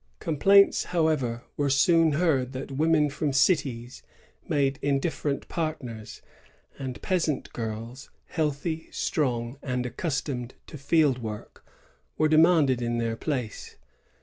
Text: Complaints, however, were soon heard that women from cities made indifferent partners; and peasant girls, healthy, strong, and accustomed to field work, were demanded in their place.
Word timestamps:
Complaints, 0.19 0.85
however, 0.85 1.43
were 1.57 1.69
soon 1.69 2.13
heard 2.13 2.53
that 2.53 2.71
women 2.71 3.07
from 3.07 3.31
cities 3.33 4.01
made 4.49 4.79
indifferent 4.81 5.47
partners; 5.47 6.23
and 6.79 6.99
peasant 7.03 7.53
girls, 7.53 8.09
healthy, 8.25 8.87
strong, 8.89 9.59
and 9.61 9.85
accustomed 9.85 10.55
to 10.65 10.79
field 10.79 11.19
work, 11.21 11.63
were 12.17 12.27
demanded 12.27 12.81
in 12.81 12.97
their 12.97 13.15
place. 13.15 13.75